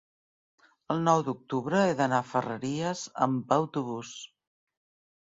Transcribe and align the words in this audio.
El 0.95 1.03
nou 1.07 1.21
d'octubre 1.27 1.83
he 1.83 1.93
d'anar 2.01 2.23
a 2.23 2.29
Ferreries 2.33 3.07
amb 3.29 3.57
autobús. 3.63 4.19